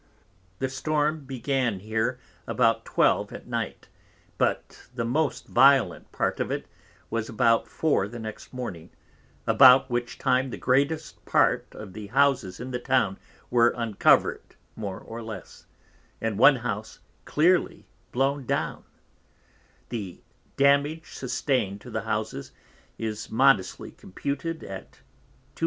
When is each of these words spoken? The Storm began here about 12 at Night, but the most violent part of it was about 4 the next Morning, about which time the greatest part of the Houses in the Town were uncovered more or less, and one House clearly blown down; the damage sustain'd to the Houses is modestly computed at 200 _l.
The 0.57 0.67
Storm 0.67 1.25
began 1.25 1.79
here 1.79 2.19
about 2.47 2.85
12 2.85 3.31
at 3.31 3.45
Night, 3.45 3.87
but 4.39 4.87
the 4.95 5.05
most 5.05 5.45
violent 5.45 6.11
part 6.11 6.39
of 6.39 6.49
it 6.49 6.65
was 7.11 7.29
about 7.29 7.67
4 7.67 8.07
the 8.07 8.17
next 8.17 8.51
Morning, 8.51 8.89
about 9.45 9.91
which 9.91 10.17
time 10.17 10.49
the 10.49 10.57
greatest 10.57 11.23
part 11.25 11.67
of 11.73 11.93
the 11.93 12.07
Houses 12.07 12.59
in 12.59 12.71
the 12.71 12.79
Town 12.79 13.19
were 13.51 13.75
uncovered 13.77 14.55
more 14.75 14.99
or 14.99 15.21
less, 15.21 15.67
and 16.19 16.39
one 16.39 16.55
House 16.55 16.97
clearly 17.25 17.85
blown 18.11 18.47
down; 18.47 18.83
the 19.89 20.23
damage 20.57 21.11
sustain'd 21.13 21.79
to 21.81 21.91
the 21.91 22.01
Houses 22.01 22.51
is 22.97 23.29
modestly 23.29 23.91
computed 23.91 24.63
at 24.63 24.93
200 24.93 24.95
_l. 24.95 25.51